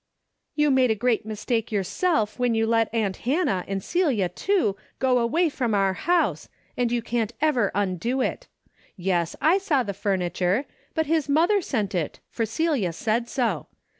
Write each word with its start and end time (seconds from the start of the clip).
"You 0.55 0.71
made 0.71 0.89
a 0.89 0.95
great 0.95 1.27
mistake 1.27 1.71
yourself, 1.71 2.39
when 2.39 2.55
you 2.55 2.65
let 2.65 2.91
aunt 2.91 3.17
Hannah, 3.17 3.63
and 3.67 3.83
Celia, 3.83 4.29
too, 4.29 4.75
go 4.97 5.19
away 5.19 5.47
from 5.47 5.75
our 5.75 5.93
house, 5.93 6.49
and 6.75 6.91
you 6.91 7.03
can't 7.03 7.33
ever 7.39 7.69
undo 7.75 8.19
it. 8.19 8.47
Yes, 8.97 9.35
I 9.39 9.59
saw 9.59 9.83
the 9.83 9.93
furniture, 9.93 10.65
but 10.95 11.05
his 11.05 11.29
mother 11.29 11.61
sent 11.61 11.93
it, 11.93 12.19
for 12.31 12.47
Celia 12.47 12.93
said 12.93 13.29
so. 13.29 13.67